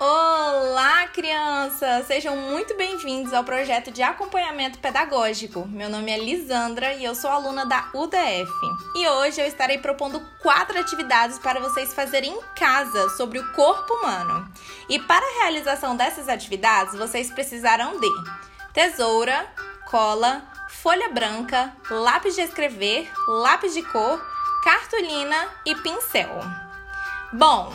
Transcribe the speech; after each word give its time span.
Olá, 0.00 1.08
crianças! 1.08 2.06
Sejam 2.06 2.36
muito 2.36 2.76
bem-vindos 2.76 3.32
ao 3.34 3.42
projeto 3.42 3.90
de 3.90 4.00
acompanhamento 4.00 4.78
pedagógico. 4.78 5.66
Meu 5.66 5.90
nome 5.90 6.12
é 6.12 6.16
Lisandra 6.16 6.94
e 6.94 7.04
eu 7.04 7.16
sou 7.16 7.28
aluna 7.28 7.66
da 7.66 7.90
UDF. 7.92 8.48
E 8.94 9.08
hoje 9.08 9.40
eu 9.40 9.46
estarei 9.48 9.78
propondo 9.78 10.24
quatro 10.40 10.78
atividades 10.78 11.40
para 11.40 11.58
vocês 11.58 11.92
fazerem 11.92 12.32
em 12.32 12.40
casa 12.54 13.08
sobre 13.16 13.40
o 13.40 13.52
corpo 13.54 13.92
humano. 13.94 14.48
E 14.88 15.00
para 15.00 15.26
a 15.26 15.42
realização 15.42 15.96
dessas 15.96 16.28
atividades, 16.28 16.94
vocês 16.94 17.32
precisarão 17.32 17.98
de 17.98 18.08
tesoura, 18.72 19.48
cola, 19.90 20.44
folha 20.68 21.08
branca, 21.08 21.74
lápis 21.90 22.36
de 22.36 22.42
escrever, 22.42 23.10
lápis 23.26 23.74
de 23.74 23.82
cor, 23.82 24.24
cartolina 24.62 25.48
e 25.66 25.74
pincel. 25.74 26.38
Bom, 27.32 27.72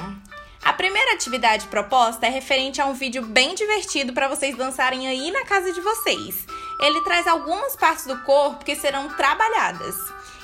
a 0.74 0.76
primeira 0.76 1.14
atividade 1.14 1.68
proposta 1.68 2.26
é 2.26 2.30
referente 2.30 2.82
a 2.82 2.88
um 2.88 2.96
vídeo 2.96 3.22
bem 3.22 3.54
divertido 3.54 4.12
para 4.12 4.28
vocês 4.28 4.58
dançarem 4.58 5.08
aí 5.08 5.30
na 5.30 5.46
casa 5.46 5.72
de 5.72 5.80
vocês. 5.80 6.48
Ele 6.80 7.00
traz 7.02 7.28
algumas 7.28 7.76
partes 7.76 8.08
do 8.08 8.18
corpo 8.24 8.66
que 8.66 8.76
serão 8.76 9.08
trabalhadas. 9.10 9.96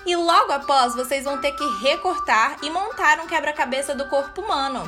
E 0.06 0.16
logo 0.16 0.52
após, 0.52 0.94
vocês 0.94 1.24
vão 1.24 1.42
ter 1.42 1.54
que 1.54 1.68
recortar 1.82 2.58
e 2.62 2.70
montar 2.70 3.20
um 3.20 3.26
quebra-cabeça 3.26 3.96
do 3.96 4.08
corpo 4.08 4.42
humano. 4.42 4.88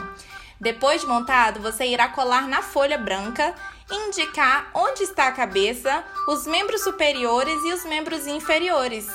Depois 0.59 1.01
de 1.01 1.07
montado, 1.07 1.59
você 1.59 1.87
irá 1.87 2.07
colar 2.09 2.47
na 2.47 2.61
folha 2.61 2.99
branca, 2.99 3.55
indicar 3.91 4.69
onde 4.75 5.01
está 5.01 5.25
a 5.25 5.31
cabeça, 5.31 6.03
os 6.27 6.45
membros 6.45 6.83
superiores 6.83 7.59
e 7.63 7.73
os 7.73 7.83
membros 7.83 8.27
inferiores. 8.27 9.07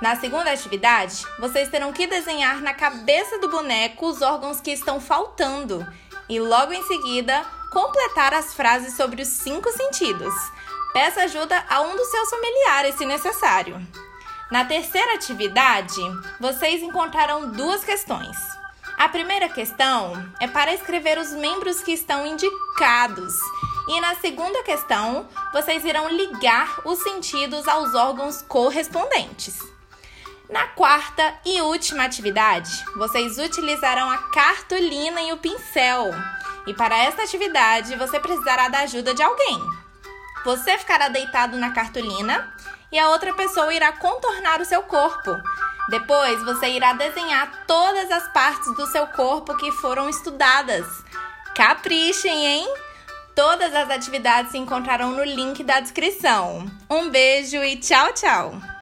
Na 0.00 0.14
segunda 0.14 0.52
atividade, 0.52 1.26
vocês 1.40 1.68
terão 1.68 1.92
que 1.92 2.06
desenhar 2.06 2.60
na 2.60 2.72
cabeça 2.72 3.38
do 3.40 3.48
boneco 3.48 4.06
os 4.06 4.22
órgãos 4.22 4.60
que 4.60 4.70
estão 4.70 5.00
faltando 5.00 5.84
e 6.28 6.38
logo 6.38 6.72
em 6.72 6.84
seguida 6.84 7.44
completar 7.72 8.32
as 8.32 8.54
frases 8.54 8.96
sobre 8.96 9.22
os 9.22 9.28
cinco 9.28 9.72
sentidos. 9.72 10.32
Peça 10.92 11.22
ajuda 11.22 11.64
a 11.68 11.80
um 11.80 11.96
dos 11.96 12.06
seus 12.08 12.30
familiares 12.30 12.94
se 12.94 13.04
necessário. 13.04 13.84
Na 14.52 14.64
terceira 14.64 15.14
atividade, 15.14 16.00
vocês 16.38 16.80
encontrarão 16.80 17.50
duas 17.50 17.82
questões. 17.82 18.36
A 18.96 19.08
primeira 19.08 19.48
questão 19.48 20.12
é 20.40 20.46
para 20.46 20.72
escrever 20.72 21.18
os 21.18 21.32
membros 21.32 21.82
que 21.82 21.92
estão 21.92 22.24
indicados. 22.24 23.34
E 23.88 24.00
na 24.00 24.14
segunda 24.16 24.62
questão, 24.62 25.28
vocês 25.52 25.84
irão 25.84 26.08
ligar 26.08 26.82
os 26.86 27.00
sentidos 27.00 27.66
aos 27.66 27.94
órgãos 27.94 28.42
correspondentes. 28.42 29.58
Na 30.48 30.66
quarta 30.68 31.34
e 31.44 31.60
última 31.60 32.04
atividade, 32.04 32.70
vocês 32.96 33.36
utilizarão 33.36 34.10
a 34.10 34.16
cartolina 34.30 35.20
e 35.20 35.32
o 35.32 35.36
pincel. 35.36 36.10
E 36.66 36.72
para 36.72 36.96
esta 36.96 37.22
atividade, 37.22 37.94
você 37.96 38.18
precisará 38.18 38.68
da 38.68 38.80
ajuda 38.80 39.12
de 39.12 39.22
alguém. 39.22 39.60
Você 40.44 40.78
ficará 40.78 41.08
deitado 41.08 41.58
na 41.58 41.72
cartolina 41.72 42.50
e 42.90 42.98
a 42.98 43.10
outra 43.10 43.34
pessoa 43.34 43.74
irá 43.74 43.92
contornar 43.92 44.60
o 44.60 44.64
seu 44.64 44.82
corpo. 44.82 45.36
Depois, 45.90 46.42
você 46.42 46.68
irá 46.68 46.94
desenhar 46.94 47.64
todas 47.66 48.10
as 48.10 48.26
partes 48.32 48.74
do 48.74 48.86
seu 48.86 49.06
corpo 49.08 49.54
que 49.56 49.70
foram 49.72 50.08
estudadas. 50.08 50.86
Caprichem, 51.54 52.46
hein? 52.46 52.74
Todas 53.34 53.74
as 53.74 53.90
atividades 53.90 54.52
se 54.52 54.58
encontrarão 54.58 55.12
no 55.12 55.24
link 55.24 55.62
da 55.62 55.80
descrição. 55.80 56.70
Um 56.88 57.10
beijo 57.10 57.62
e 57.62 57.76
tchau, 57.76 58.12
tchau! 58.14 58.68